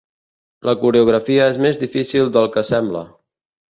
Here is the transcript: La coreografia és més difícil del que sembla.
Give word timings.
La 0.69 0.75
coreografia 0.85 1.51
és 1.55 1.61
més 1.69 1.79
difícil 1.85 2.35
del 2.39 2.53
que 2.57 2.69
sembla. 2.75 3.09